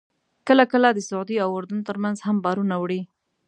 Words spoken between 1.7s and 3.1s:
ترمنځ هم بارونه وړي.